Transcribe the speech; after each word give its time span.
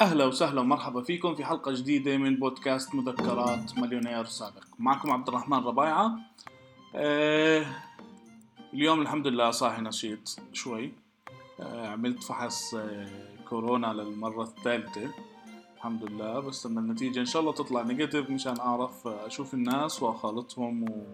أهلا 0.00 0.24
وسهلا 0.24 0.60
ومرحبا 0.60 1.02
فيكم 1.02 1.34
في 1.34 1.44
حلقة 1.44 1.72
جديدة 1.72 2.16
من 2.16 2.36
بودكاست 2.36 2.94
مذكرات 2.94 3.78
مليونير 3.78 4.24
سابق. 4.24 4.64
معكم 4.78 5.10
عبد 5.10 5.28
الرحمن 5.28 5.58
ربايعة. 5.58 6.18
آه 6.94 7.66
اليوم 8.74 9.02
الحمد 9.02 9.26
لله 9.26 9.50
صاحي 9.50 9.82
نشيط 9.82 10.38
شوي. 10.52 10.92
آه 11.60 11.88
عملت 11.88 12.22
فحص 12.22 12.74
آه 12.74 13.08
كورونا 13.48 13.86
للمرة 13.86 14.42
الثالثة. 14.42 15.10
الحمد 15.76 16.04
لله 16.04 16.40
بس 16.40 16.66
لما 16.66 16.80
النتيجة 16.80 17.20
إن 17.20 17.26
شاء 17.26 17.42
الله 17.42 17.52
تطلع 17.52 17.82
نيجاتيف 17.82 18.30
مشان 18.30 18.60
أعرف 18.60 19.06
أشوف 19.06 19.54
الناس 19.54 20.02
وأخالطهم 20.02 21.06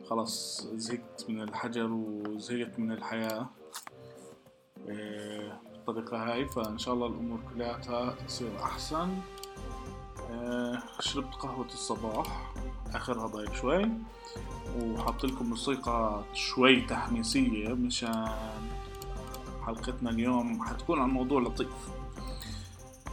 وخلاص 0.00 0.66
زهقت 0.74 1.26
من 1.28 1.40
الحجر 1.40 1.88
وزهقت 1.92 2.78
من 2.78 2.92
الحياة. 2.92 3.46
بالطريقة 5.86 6.32
هاي 6.32 6.46
فإن 6.46 6.78
شاء 6.78 6.94
الله 6.94 7.06
الأمور 7.06 7.38
كلياتها 7.54 8.14
تصير 8.28 8.50
أحسن. 8.62 9.18
آه 10.30 10.82
شربت 11.00 11.34
قهوة 11.34 11.66
الصباح 11.66 12.52
آخرها 12.94 13.26
ضايق 13.26 13.54
شوي 13.54 13.90
وحط 14.80 15.24
لكم 15.24 15.46
موسيقى 15.46 16.22
شوي 16.34 16.80
تحميسية 16.80 17.68
مشان 17.68 18.28
حلقتنا 19.66 20.10
اليوم 20.10 20.62
حتكون 20.62 21.00
عن 21.00 21.08
موضوع 21.08 21.40
لطيف. 21.40 21.68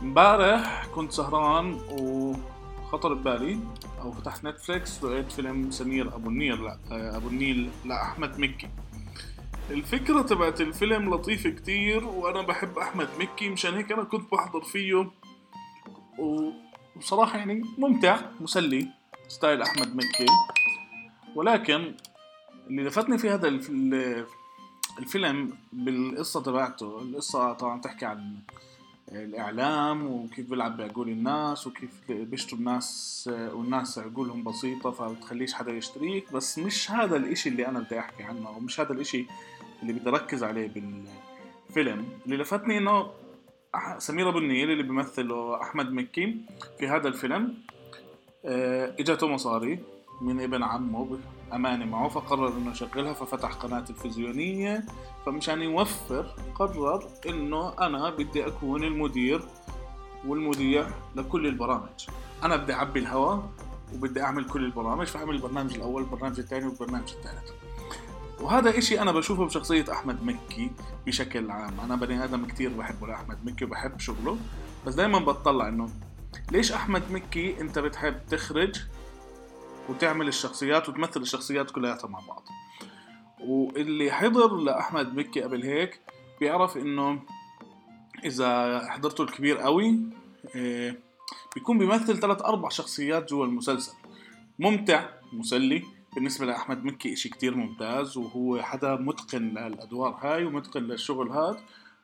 امبارح 0.01 0.85
كنت 0.95 1.11
سهران 1.11 1.79
وخطر 1.91 3.13
ببالي 3.13 3.59
أو 4.01 4.11
فتحت 4.11 4.43
نتفليكس 4.43 5.03
لقيت 5.03 5.31
فيلم 5.31 5.71
سمير 5.71 6.15
أبو 6.15 6.29
النيل 6.29 6.63
لا 6.63 6.77
أبو 7.17 7.27
النيل 7.27 7.69
لأحمد 7.85 8.39
مكي. 8.39 8.69
الفكرة 9.73 10.21
تبعت 10.21 10.61
الفيلم 10.61 11.13
لطيفة 11.13 11.49
كتير 11.49 12.05
وأنا 12.05 12.41
بحب 12.41 12.77
أحمد 12.77 13.07
مكي 13.19 13.49
مشان 13.49 13.73
هيك 13.73 13.91
أنا 13.91 14.03
كنت 14.03 14.31
بحضر 14.31 14.61
فيه. 14.61 15.11
وبصراحة 16.17 17.37
يعني 17.37 17.63
ممتع 17.77 18.19
مسلي 18.41 18.87
ستايل 19.27 19.61
أحمد 19.61 19.95
مكي. 19.95 20.25
ولكن 21.35 21.95
اللي 22.67 22.83
لفتني 22.83 23.17
في 23.17 23.29
هذا 23.29 23.47
الفيلم 24.99 25.57
بالقصة 25.73 26.41
تبعته 26.41 27.01
القصة 27.01 27.53
طبعا 27.53 27.81
تحكي 27.81 28.05
عن 28.05 28.35
الإعلام 29.11 30.05
وكيف 30.07 30.49
بيلعب 30.49 30.77
بعقول 30.77 31.09
الناس 31.09 31.67
وكيف 31.67 31.91
بيشتروا 32.09 32.59
الناس 32.59 33.29
والناس 33.53 33.99
عقولهم 33.99 34.43
بسيطة 34.43 34.91
فبتخليش 34.91 35.53
حدا 35.53 35.71
يشتريك. 35.71 36.33
بس 36.33 36.59
مش 36.59 36.91
هذا 36.91 37.15
الإشي 37.15 37.49
اللي 37.49 37.67
أنا 37.67 37.79
بدي 37.79 37.99
أحكي 37.99 38.23
عنه 38.23 38.49
ومش 38.49 38.79
هذا 38.79 38.93
الإشي 38.93 39.25
اللي 39.81 39.93
بدي 39.93 40.09
أركز 40.09 40.43
عليه 40.43 40.67
بالفيلم. 40.67 42.05
اللي 42.25 42.37
لفتني 42.37 42.77
إنه 42.77 43.07
سمير 43.97 44.29
أبو 44.29 44.37
النيل 44.37 44.71
اللي 44.71 44.83
بيمثله 44.83 45.61
أحمد 45.61 45.91
مكي 45.91 46.37
في 46.79 46.87
هذا 46.87 47.07
الفيلم 47.07 47.57
آه، 48.45 48.95
إجته 48.99 49.27
مصاري 49.27 49.79
من 50.21 50.41
ابن 50.41 50.63
عمه 50.63 51.19
أمانة 51.53 51.85
معه 51.85 52.07
فقرر 52.07 52.47
إنه 52.47 52.71
يشغلها 52.71 53.13
ففتح 53.13 53.53
قناة 53.53 53.79
تلفزيونية 53.79 54.85
فمشان 55.25 55.61
يوفر 55.61 56.35
قرر 56.55 57.07
إنه 57.29 57.73
أنا 57.79 58.09
بدي 58.09 58.47
أكون 58.47 58.83
المدير 58.83 59.41
والمذيع 60.27 60.87
لكل 61.15 61.47
البرامج. 61.47 62.07
أنا 62.43 62.55
بدي 62.55 62.73
أعبي 62.73 62.99
الهواء 62.99 63.49
وبدي 63.95 64.21
أعمل 64.21 64.45
كل 64.45 64.65
البرامج 64.65 65.05
فأعمل 65.07 65.35
البرنامج 65.35 65.75
الأول 65.75 66.01
البرنامج 66.01 66.39
الثاني 66.39 66.65
والبرنامج 66.65 67.13
الثالث. 67.13 67.51
وهذا 68.41 68.77
إشي 68.77 69.01
أنا 69.01 69.11
بشوفه 69.11 69.45
بشخصية 69.45 69.85
أحمد 69.91 70.23
مكي 70.23 70.71
بشكل 71.07 71.51
عام. 71.51 71.79
أنا 71.79 71.95
بني 71.95 72.23
آدم 72.23 72.45
كتير 72.45 72.69
بحبه 72.69 73.07
لأحمد 73.07 73.45
مكي 73.45 73.65
وبحب 73.65 73.99
شغله 73.99 74.37
بس 74.87 74.93
دايما 74.93 75.19
بتطلع 75.19 75.67
إنه 75.67 75.89
ليش 76.51 76.71
أحمد 76.71 77.11
مكي 77.11 77.61
أنت 77.61 77.79
بتحب 77.79 78.15
تخرج 78.29 78.75
وتعمل 79.89 80.27
الشخصيات 80.27 80.89
وتمثل 80.89 81.21
الشخصيات 81.21 81.71
كلياتها 81.71 82.07
مع 82.07 82.19
بعض؟ 82.27 82.43
واللي 83.39 84.11
حضر 84.11 84.55
لأحمد 84.55 85.15
مكي 85.15 85.41
قبل 85.41 85.63
هيك 85.63 85.99
بيعرف 86.39 86.77
إنه 86.77 87.19
إذا 88.23 88.81
حضرته 88.89 89.21
الكبير 89.23 89.57
قوي 89.57 89.99
إيه 90.55 90.99
بيكون 91.55 91.77
بيمثل 91.77 92.19
ثلاث 92.19 92.41
أربع 92.41 92.69
شخصيات 92.69 93.29
جوا 93.29 93.45
المسلسل. 93.45 93.93
ممتع 94.59 95.09
مسلي 95.33 95.83
بالنسبة 96.15 96.45
لأحمد 96.45 96.83
مكي 96.85 97.13
إشي 97.13 97.29
كتير 97.29 97.55
ممتاز 97.55 98.17
وهو 98.17 98.61
حدا 98.61 98.95
متقن 98.95 99.41
للأدوار 99.43 100.17
هاي 100.21 100.45
ومتقن 100.45 100.83
للشغل 100.83 101.29
هاد 101.29 101.57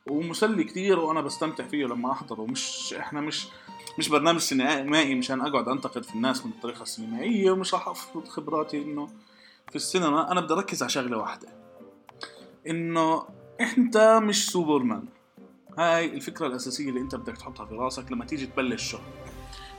ومسلي 0.09 0.63
كتير 0.63 0.99
وأنا 0.99 1.21
بستمتع 1.21 1.67
فيه 1.67 1.85
لما 1.85 2.11
أحضره. 2.11 2.45
مش 2.45 2.93
إحنا 2.99 3.21
مش 3.21 3.47
مش 3.99 4.09
برنامج 4.09 4.39
سينمائي 4.39 5.15
مشان 5.15 5.41
أقعد 5.41 5.67
أنتقد 5.67 6.03
في 6.03 6.15
الناس 6.15 6.45
من 6.45 6.51
الطريقة 6.51 6.81
السينمائية 6.81 7.51
ومش 7.51 7.73
راح 7.73 7.87
افرض 7.87 8.27
خبراتي 8.27 8.81
إنه 8.81 9.07
في 9.69 9.75
السينما. 9.75 10.31
أنا 10.31 10.41
بدي 10.41 10.53
أركز 10.53 10.83
على 10.83 10.89
شغلة 10.89 11.17
واحدة 11.17 11.47
إنه 12.67 13.23
أنت 13.77 14.19
مش 14.23 14.49
سوبرمان. 14.49 15.05
هاي 15.77 16.05
الفكرة 16.05 16.47
الأساسية 16.47 16.89
اللي 16.89 16.99
أنت 16.99 17.15
بدك 17.15 17.37
تحطها 17.37 17.65
في 17.65 17.75
راسك 17.75 18.11
لما 18.11 18.25
تيجي 18.25 18.45
تبلش 18.45 18.91
شغل. 18.91 19.01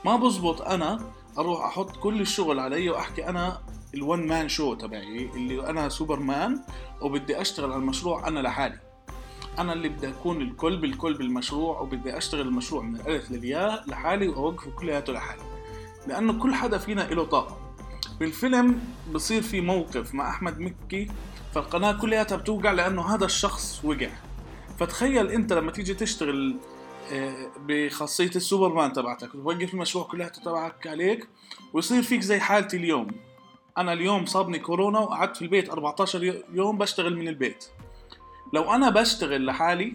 ما 0.04 0.16
بزبط 0.16 0.62
أنا 0.62 1.12
أروح 1.38 1.64
أحط 1.64 1.96
كل 1.96 2.20
الشغل 2.20 2.58
علي 2.58 2.90
وأحكي 2.90 3.28
أنا 3.28 3.60
الون 3.94 4.26
مان 4.26 4.48
شو 4.48 4.74
تبعي 4.74 5.30
اللي 5.34 5.70
أنا 5.70 5.88
سوبرمان 5.88 6.60
وبدي 7.00 7.40
أشتغل 7.40 7.72
على 7.72 7.80
المشروع 7.80 8.28
أنا 8.28 8.40
لحالي. 8.40 8.78
أنا 9.58 9.72
اللي 9.72 9.88
بدي 9.88 10.08
أكون 10.08 10.42
الكل 10.42 10.76
بالكل 10.76 11.14
بالمشروع 11.14 11.80
وبدي 11.80 12.18
أشتغل 12.18 12.40
المشروع 12.48 12.82
من 12.82 12.96
الألف 12.96 13.30
للياء 13.30 13.84
لحالي 13.88 14.28
وأوقفه 14.28 14.70
كلياته 14.70 15.12
لحالي. 15.12 15.42
لأنه 16.06 16.32
كل 16.32 16.54
حدا 16.54 16.78
فينا 16.78 17.00
له 17.00 17.24
طاقة. 17.24 17.58
بالفيلم 18.20 18.80
بصير 19.12 19.42
في 19.42 19.60
موقف 19.60 20.14
مع 20.14 20.30
أحمد 20.30 20.58
مكي 20.58 21.08
فالقناة 21.54 21.92
كلياتها 21.92 22.36
بتوقع 22.36 22.72
لأنه 22.72 23.14
هذا 23.14 23.24
الشخص 23.24 23.84
وقع. 23.84 24.10
فتخيل 24.78 25.28
أنت 25.28 25.52
لما 25.52 25.70
تيجي 25.72 25.94
تشتغل 25.94 26.56
آه، 27.12 27.50
بخاصية 27.66 28.30
السوبرمان 28.36 28.92
تبعتك 28.92 29.34
وتوقف 29.34 29.74
المشروع 29.74 30.04
كلياته 30.04 30.42
تبعك 30.42 30.86
عليك 30.86 31.28
ويصير 31.72 32.02
فيك 32.02 32.20
زي 32.20 32.40
حالتي 32.40 32.76
اليوم. 32.76 33.27
أنا 33.78 33.92
اليوم 33.92 34.26
صابني 34.26 34.58
كورونا 34.58 34.98
وقعدت 34.98 35.36
في 35.36 35.42
البيت 35.42 35.70
14 35.70 36.42
يوم 36.52 36.78
بشتغل 36.78 37.16
من 37.16 37.28
البيت. 37.28 37.64
لو 38.52 38.74
أنا 38.74 38.90
بشتغل 38.90 39.46
لحالي 39.46 39.94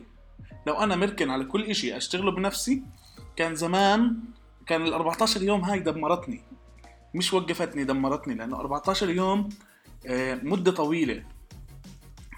لو 0.68 0.74
أنا 0.74 0.96
مركن 0.96 1.30
على 1.30 1.46
كل 1.46 1.64
إشي 1.64 1.98
أشتغله 1.98 2.32
بنفسي 2.32 2.84
كان 3.36 3.56
زمان 3.56 4.18
كان 4.66 4.82
ال 4.88 4.94
14 4.94 5.44
يوم 5.44 5.62
هاي 5.62 5.80
دمرتني. 5.80 6.42
مش 7.16 7.34
وقفتني 7.34 7.84
دمرتني 7.84 8.36
لأنه 8.36 8.60
14 8.60 9.10
يوم 9.10 9.50
آه، 10.08 10.40
مدة 10.44 10.72
طويلة. 10.72 11.24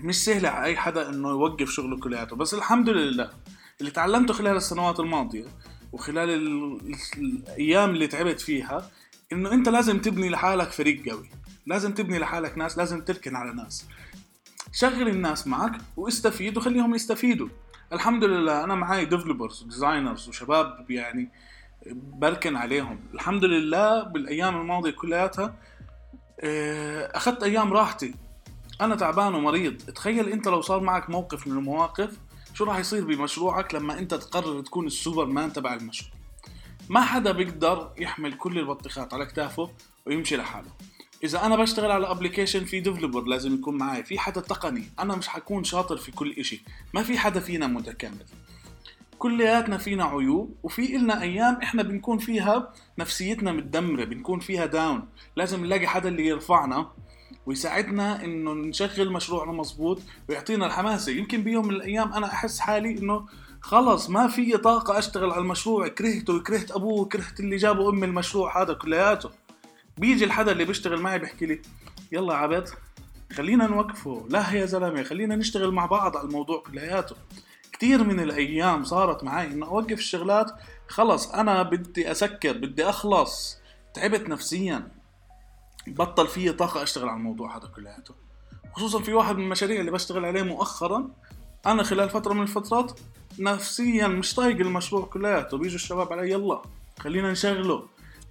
مش 0.02 0.26
سهلة 0.26 0.50
على 0.50 0.66
أي 0.66 0.78
حدا 0.78 1.10
إنه 1.10 1.30
يوقف 1.30 1.70
شغله 1.70 2.00
كلياته. 2.00 2.36
بس 2.36 2.54
الحمد 2.54 2.90
لله 2.90 3.30
اللي 3.80 3.92
تعلمته 3.92 4.34
خلال 4.34 4.56
السنوات 4.56 5.00
الماضية 5.00 5.46
وخلال 5.92 6.30
الأيام 7.18 7.90
اللي 7.90 8.08
تعبت 8.08 8.42
فيها 8.42 8.90
إنه 9.34 9.54
أنت 9.54 9.70
لازم 9.70 10.00
تبني 10.00 10.30
لحالك 10.30 10.72
فريق 10.72 11.10
قوي. 11.10 11.30
لازم 11.66 11.94
تبني 11.94 12.20
لحالك 12.20 12.58
ناس 12.58 12.78
لازم 12.78 13.02
تركن 13.02 13.36
على 13.36 13.54
ناس. 13.54 13.86
شغل 14.72 15.08
الناس 15.08 15.48
معك 15.48 15.82
واستفيد 15.98 16.58
وخليهم 16.58 16.96
يستفيدوا. 16.96 17.48
الحمد 17.94 18.24
لله 18.24 18.64
أنا 18.64 18.76
معي 18.76 19.06
developers 19.06 19.64
و 19.64 19.71
designers 19.71 20.30
وشباب 20.30 20.92
يعني 20.92 21.30
بركن 21.94 22.56
عليهم. 22.56 23.00
الحمد 23.14 23.46
لله 23.46 24.04
بالأيام 24.04 24.62
الماضية 24.62 24.92
كلياتها 24.92 25.56
آه، 26.40 27.18
أخذت 27.18 27.44
أيام 27.44 27.74
راحتي. 27.74 28.14
أنا 28.82 28.96
تعبان 28.96 29.36
ومريض. 29.36 29.78
تخيل 29.78 30.30
أنت 30.30 30.48
لو 30.48 30.62
صار 30.62 30.80
معك 30.80 31.10
موقف 31.10 31.48
من 31.48 31.58
المواقف 31.58 32.18
شو 32.54 32.64
راح 32.64 32.78
يصير 32.80 33.06
بمشروعك 33.06 33.76
لما 33.76 34.00
أنت 34.00 34.14
تقرر 34.14 34.62
تكون 34.62 34.88
السوبر 34.88 35.26
مان 35.26 35.54
تبع 35.54 35.74
المشروع؟ 35.74 36.12
ما 36.90 37.02
حدا 37.02 37.32
بيقدر 37.32 37.92
يحمل 37.98 38.34
كل 38.34 38.60
البطيخات 38.60 39.14
على 39.14 39.26
كتافه 39.26 39.72
ويمشي 40.06 40.38
لحاله. 40.38 40.70
إذا 41.24 41.46
أنا 41.46 41.56
بشتغل 41.56 41.92
على 41.92 42.12
application 42.12 42.66
في 42.66 42.80
developer 42.80 43.24
لازم 43.24 43.54
يكون 43.54 43.78
معي 43.78 44.04
في 44.04 44.20
حدا 44.20 44.42
تقني 44.42 44.90
أنا 45.00 45.16
مش 45.16 45.28
حكون 45.28 45.64
شاطر 45.64 45.98
في 45.98 46.12
كل 46.12 46.32
إشي. 46.32 46.64
ما 46.94 47.04
في 47.04 47.18
حدا 47.18 47.40
فينا 47.40 47.68
متكامل. 47.68 48.26
كلياتنا 49.20 49.78
فينا 49.78 50.04
عيوب 50.04 50.56
وفي 50.64 50.96
إلنا 50.96 51.22
أيام 51.22 51.56
إحنا 51.64 51.84
بنكون 51.84 52.18
فيها 52.18 52.74
نفسيتنا 53.00 53.52
متدمرة 53.52 54.04
بنكون 54.04 54.40
فيها 54.40 54.66
داون 54.66 55.08
لازم 55.36 55.66
نلاقي 55.66 55.88
حدا 55.88 56.10
اللي 56.10 56.28
يرفعنا 56.28 56.92
ويساعدنا 57.46 58.24
إنه 58.24 58.54
نشغل 58.54 59.12
مشروعنا 59.12 59.52
مزبوط 59.52 60.02
ويعطينا 60.30 60.66
الحماسة 60.66 61.12
يمكن 61.12 61.44
بيوم 61.44 61.68
من 61.68 61.74
الأيام 61.74 62.14
أنا 62.14 62.26
أحس 62.26 62.60
حالي 62.60 62.98
إنه 62.98 63.26
خلص 63.66 64.10
ما 64.10 64.28
في 64.28 64.58
طاقة 64.58 64.98
أشتغل 64.98 65.32
على 65.32 65.42
المشروع. 65.42 65.88
كرهته 65.88 66.34
وكرهت 66.34 66.72
أبوه 66.72 67.02
وكرهت 67.02 67.40
اللي 67.40 67.56
جابوا 67.56 67.92
أم 67.92 68.04
المشروع 68.04 68.62
هذا 68.62 68.74
كلياته. 68.74 69.30
بيجي 69.98 70.26
الحدا 70.26 70.52
اللي 70.52 70.66
بيشتغل 70.66 71.02
معي 71.02 71.20
بيحكي 71.20 71.46
لي 71.46 71.62
يلا 72.12 72.34
عبد 72.34 72.70
خلينا 73.34 73.68
نوقفه. 73.68 74.26
لا 74.30 74.52
يا 74.52 74.66
زلمة 74.66 75.04
خلينا 75.04 75.36
نشتغل 75.36 75.72
مع 75.72 75.86
بعض 75.86 76.18
على 76.18 76.28
الموضوع 76.28 76.64
كلياته. 76.64 77.16
كتير 77.72 78.04
من 78.04 78.20
الأيام 78.20 78.84
صارت 78.84 79.24
معي 79.24 79.48
إنه 79.48 79.66
أوقف 79.66 80.00
الشغلات. 80.00 80.52
خلص 80.88 81.32
أنا 81.32 81.64
بدي 81.64 82.12
أسكر 82.12 82.58
بدي 82.58 82.90
أخلص. 82.90 83.58
تعبت 83.94 84.30
نفسيا. 84.30 84.88
بطل 85.88 86.28
فيي 86.28 86.52
طاقة 86.52 86.84
أشتغل 86.84 87.10
على 87.10 87.18
الموضوع 87.18 87.58
هذا 87.58 87.68
كلياته. 87.76 88.16
خصوصا 88.74 89.02
في 89.02 89.14
واحد 89.14 89.36
من 89.36 89.44
المشاريع 89.44 89.80
اللي 89.80 89.92
بشتغل 89.92 90.26
عليه 90.26 90.44
مؤخرا. 90.44 91.10
أنا 91.66 91.84
خلال 91.84 92.10
فترة 92.10 92.34
من 92.34 92.42
الفترات 92.42 93.00
نفسيا 93.40 94.08
مش 94.08 94.34
طايق 94.34 94.58
المشروع 94.58 95.06
كلياته. 95.06 95.58
بيجوا 95.58 95.76
الشباب 95.76 96.14
علي 96.14 96.32
يلا 96.32 96.62
خلينا 97.00 97.32
نشغله. 97.32 97.88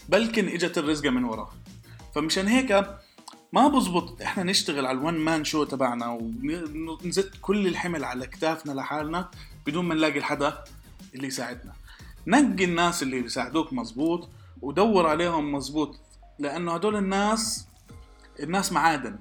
بلكن 0.08 0.48
إجت 0.48 0.78
الرزقة 0.78 1.10
من 1.10 1.24
وراه 1.24 1.48
فمشان 2.14 2.48
هيك 2.48 2.86
ما 3.52 3.68
بزبط 3.68 4.22
إحنا 4.22 4.42
نشتغل 4.42 4.86
على 4.86 4.98
الون 4.98 5.14
مان 5.14 5.44
شو 5.44 5.64
تبعنا 5.64 6.08
ونزت 6.08 7.32
كل 7.40 7.66
الحمل 7.66 8.04
على 8.04 8.26
كتافنا 8.26 8.72
لحالنا 8.72 9.30
بدون 9.66 9.84
ما 9.84 9.94
نلاقي 9.94 10.18
الحدا 10.18 10.64
اللي 11.14 11.26
يساعدنا. 11.26 11.72
نقي 12.26 12.64
الناس 12.64 13.02
اللي 13.02 13.20
بيساعدوك 13.20 13.72
مزبوط 13.72 14.28
ودور 14.62 15.06
عليهم 15.06 15.52
مزبوط 15.52 15.96
لأنه 16.38 16.74
هدول 16.74 16.96
الناس 16.96 17.66
الناس 18.40 18.72
معادن. 18.72 19.18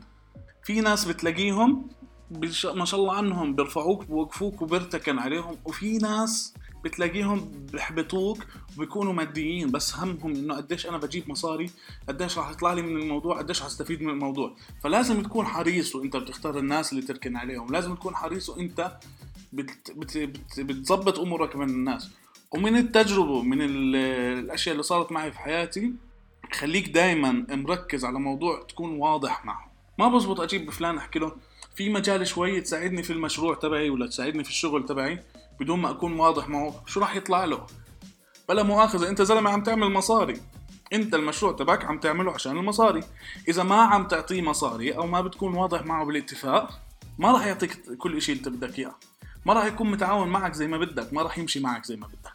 في 0.63 0.81
ناس 0.81 1.05
بتلاقيهم 1.05 1.89
ما 2.31 2.85
شاء 2.85 2.99
الله 2.99 3.13
عنهم 3.13 3.55
بيرفعوك 3.55 4.05
بوقفوك 4.05 4.61
وبيرتكن 4.61 5.19
عليهم. 5.19 5.57
وفي 5.65 5.97
ناس 5.97 6.53
بتلاقيهم 6.83 7.51
بيحبطوك 7.71 8.37
وبيكونوا 8.77 9.13
ماديين 9.13 9.71
بس 9.71 9.95
همهم 9.95 10.35
إنه 10.35 10.55
قديش 10.55 10.87
أنا 10.87 10.97
بجيب 10.97 11.29
مصاري 11.29 11.69
قديش 12.07 12.37
راح 12.37 12.51
يطلع 12.51 12.73
لي 12.73 12.81
من 12.81 13.01
الموضوع 13.01 13.37
قديش 13.37 13.59
راح 13.59 13.67
أستفيد 13.67 14.01
من 14.01 14.09
الموضوع. 14.09 14.55
فلازم 14.83 15.23
تكون 15.23 15.45
حريص 15.45 15.95
وأنت 15.95 16.17
بتختار 16.17 16.57
الناس 16.57 16.93
اللي 16.93 17.03
تركن 17.03 17.37
عليهم. 17.37 17.67
لازم 17.71 17.95
تكون 17.95 18.15
حريص 18.15 18.49
وأنت 18.49 18.97
بت 19.53 19.91
بت 19.91 20.17
بت 20.17 20.59
بتظبط 20.59 21.19
أمورك 21.19 21.55
من 21.55 21.69
الناس. 21.69 22.11
ومن 22.51 22.77
التجربة 22.77 23.41
من 23.41 23.57
الأشياء 23.61 24.73
اللي 24.73 24.83
صارت 24.83 25.11
معي 25.11 25.31
في 25.31 25.39
حياتي 25.39 25.93
خليك 26.53 26.89
دائما 26.89 27.45
مركز 27.49 28.05
على 28.05 28.19
موضوع 28.19 28.63
تكون 28.63 28.97
واضح 28.97 29.45
معه 29.45 29.71
ما 29.99 30.07
بزبط 30.07 30.39
أجيب 30.39 30.69
فلان 30.69 30.97
أحكي 30.97 31.19
له 31.19 31.35
في 31.75 31.89
مجال 31.89 32.27
شوي 32.27 32.61
تساعدني 32.61 33.03
في 33.03 33.13
المشروع 33.13 33.55
تبعي 33.55 33.89
ولا 33.89 34.07
تساعدني 34.07 34.43
في 34.43 34.49
الشغل 34.49 34.85
تبعي 34.85 35.23
بدون 35.59 35.79
ما 35.79 35.89
أكون 35.89 36.19
واضح 36.19 36.49
معه 36.49 36.83
شو 36.85 36.99
راح 36.99 37.15
يطلع 37.15 37.45
له. 37.45 37.67
بلا 38.49 38.63
مؤاخذة 38.63 39.09
أنت 39.09 39.21
زلمة 39.21 39.49
عم 39.49 39.63
تعمل 39.63 39.89
مصاري. 39.89 40.41
أنت 40.93 41.15
المشروع 41.15 41.51
تبعك 41.51 41.85
عم 41.85 41.99
تعمله 41.99 42.31
عشان 42.31 42.57
المصاري. 42.57 43.03
إذا 43.47 43.63
ما 43.63 43.81
عم 43.81 44.07
تعطيه 44.07 44.41
مصاري 44.41 44.97
أو 44.97 45.07
ما 45.07 45.21
بتكون 45.21 45.55
واضح 45.55 45.85
معه 45.85 46.05
بالاتفاق 46.05 46.79
ما 47.17 47.31
راح 47.31 47.45
يعطيك 47.45 47.97
كل 47.97 48.21
شيء 48.21 48.35
انت 48.35 48.49
بدك 48.49 48.79
إياه. 48.79 48.95
ما 49.45 49.53
راح 49.53 49.65
يكون 49.65 49.91
متعاون 49.91 50.29
معك 50.29 50.53
زي 50.53 50.67
ما 50.67 50.77
بدك 50.77 51.13
ما 51.13 51.21
راح 51.21 51.37
يمشي 51.37 51.59
معك 51.59 51.85
زي 51.85 51.95
ما 51.95 52.07
بدك. 52.07 52.33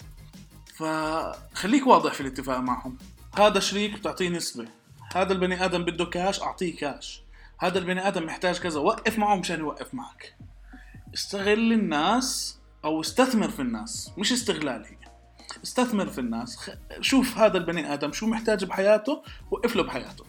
فخليك 0.75 1.87
واضح 1.87 2.13
في 2.13 2.21
الاتفاق 2.21 2.59
معهم. 2.59 2.99
هذا 3.35 3.61
شريك 3.61 3.93
بتعطيه 3.93 4.29
نسبة. 4.29 4.69
هذا 5.15 5.33
البني 5.33 5.65
آدم 5.65 5.85
بده 5.85 6.05
كاش 6.05 6.43
أعطيه 6.43 6.77
كاش 6.77 7.23
هذا 7.61 7.79
البني 7.79 8.09
آدم 8.09 8.27
محتاج 8.27 8.59
كذا 8.59 8.81
وقف 8.81 9.19
معه 9.19 9.37
مشان 9.37 9.61
يوقف 9.61 9.95
معك. 9.95 10.37
استغل 11.15 11.73
الناس 11.73 12.59
أو 12.85 13.01
استثمر 13.01 13.49
في 13.49 13.63
الناس 13.63 14.13
مش 14.19 14.33
استغلال 14.33 14.85
هي 14.85 14.97
استثمر 15.65 16.07
في 16.07 16.19
الناس 16.19 16.71
شوف 17.01 17.39
هذا 17.39 17.59
البني 17.59 17.93
آدم 17.95 18.13
شو 18.13 18.27
محتاج 18.27 18.65
بحياته 18.65 19.23
وقف 19.51 19.77
له 19.77 19.83
بحياته. 19.83 20.25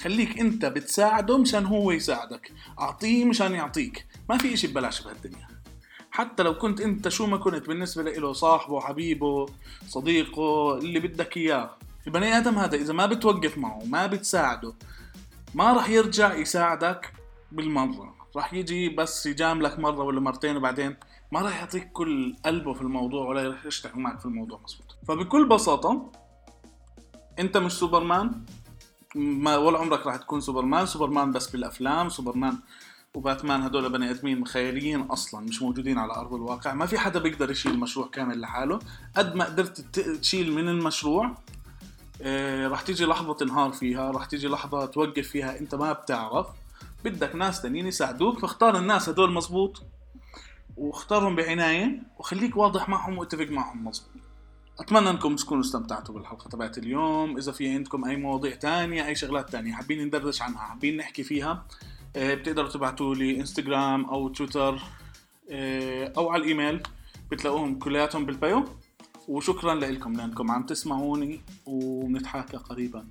خليك 0.00 0.40
أنت 0.40 0.64
بتساعده 0.64 1.38
مشان 1.38 1.66
هو 1.66 1.90
يساعدك. 1.90 2.52
أعطيه 2.80 3.24
مشان 3.24 3.52
يعطيك. 3.52 4.06
ما 4.28 4.38
في 4.38 4.54
إشي 4.54 4.66
ببلاش 4.66 5.02
بهالدنيا. 5.02 5.48
حتى 6.10 6.42
لو 6.42 6.58
كنت 6.58 6.80
أنت 6.80 7.08
شو 7.08 7.26
ما 7.26 7.36
كنت 7.36 7.68
بالنسبة 7.68 8.02
له 8.02 8.32
صاحبه 8.32 8.80
حبيبه 8.80 9.46
صديقه 9.88 10.78
اللي 10.78 11.00
بدك 11.00 11.36
إياه. 11.36 11.76
البني 12.06 12.38
آدم 12.38 12.58
هذا 12.58 12.76
إذا 12.76 12.92
ما 12.92 13.06
بتوقف 13.06 13.58
معه 13.58 13.82
ما 13.84 14.06
بتساعده 14.06 14.74
ما 15.54 15.72
راح 15.72 15.88
يرجع 15.88 16.34
يساعدك 16.34 17.12
بالمرة. 17.52 18.16
راح 18.36 18.54
يجي 18.54 18.88
بس 18.88 19.26
يجاملك 19.26 19.78
مرة 19.78 20.02
ولا 20.02 20.20
مرتين 20.20 20.56
وبعدين 20.56 20.96
ما 21.32 21.40
راح 21.40 21.58
يعطيك 21.60 21.92
كل 21.92 22.36
قلبه 22.44 22.74
في 22.74 22.82
الموضوع 22.82 23.28
ولا 23.28 23.48
راح 23.48 23.66
يشتغل 23.66 24.00
معك 24.00 24.18
في 24.18 24.26
الموضوع 24.26 24.60
مزبوط 24.64 24.96
فبكل 25.08 25.48
بساطة 25.48 26.12
أنت 27.38 27.56
مش 27.56 27.72
سوبرمان. 27.72 28.44
ما 29.14 29.56
ولا 29.56 29.78
عمرك 29.78 30.06
راح 30.06 30.16
تكون 30.16 30.40
سوبرمان. 30.40 30.86
سوبرمان 30.86 31.32
بس 31.32 31.50
بالأفلام 31.50 32.08
سوبرمان 32.08 32.58
وباتمان 33.14 33.62
هدول 33.62 33.92
بني 33.92 34.10
آدمين 34.10 34.46
خياليين 34.46 35.00
أصلا 35.00 35.40
مش 35.40 35.62
موجودين 35.62 35.98
على 35.98 36.12
أرض 36.12 36.34
الواقع. 36.34 36.74
ما 36.74 36.86
في 36.86 36.98
حدا 36.98 37.20
بيقدر 37.20 37.50
يشيل 37.50 37.80
مشروع 37.80 38.08
كامل 38.08 38.40
لحاله. 38.40 38.78
قد 39.16 39.34
ما 39.34 39.44
قدرت 39.44 39.80
تشيل 40.00 40.52
من 40.52 40.68
المشروع 40.68 41.36
آه 42.22 42.68
راح 42.68 42.82
تيجي 42.82 43.04
لحظة 43.04 43.34
تنهار 43.34 43.72
فيها 43.72 44.10
راح 44.10 44.24
تيجي 44.24 44.48
لحظة 44.48 44.86
توقف 44.86 45.28
فيها 45.28 45.58
انت 45.58 45.74
ما 45.74 45.92
بتعرف. 45.92 46.46
بدك 47.04 47.34
ناس 47.34 47.62
تانيين 47.62 47.86
يساعدوك 47.86 48.38
فاختار 48.38 48.78
الناس 48.78 49.08
هدول 49.08 49.32
مزبوط 49.32 49.82
واختارهم 50.76 51.36
بعناية 51.36 52.02
وخليك 52.18 52.56
واضح 52.56 52.88
معهم 52.88 53.18
واتفق 53.18 53.46
معهم 53.50 53.84
مزبوط 53.84 54.10
أتمنى 54.80 55.10
أنكم 55.10 55.36
تكونوا 55.36 55.62
استمتعتوا 55.62 56.14
بالحلقة 56.14 56.48
تبعت 56.48 56.78
اليوم. 56.78 57.36
إذا 57.36 57.52
في 57.52 57.68
عندكم 57.68 58.04
أي 58.04 58.16
مواضيع 58.16 58.54
تانية 58.54 59.06
أي 59.06 59.14
شغلات 59.14 59.50
تانية 59.50 59.72
حابين 59.72 60.06
ندردش 60.06 60.42
عنها 60.42 60.58
حابين 60.58 60.96
نحكي 60.96 61.22
فيها 61.22 61.66
آه، 62.16 62.34
بتقدروا 62.34 62.68
تبعتوا 62.68 63.14
لي 63.14 63.40
انستغرام 63.40 64.04
أو 64.04 64.28
تويتر 64.28 64.82
آه، 65.50 66.12
أو 66.16 66.30
على 66.30 66.42
الإيميل. 66.42 66.82
بتلاقوهم 67.30 67.78
كلياتهم 67.78 68.26
بالبايو 68.26 68.64
وشكرا 69.28 69.74
لكم 69.74 70.12
لأنكم 70.12 70.50
عم 70.50 70.66
تسمعوني 70.66 71.40
ونتحاكى 71.66 72.56
قريبا. 72.56 73.06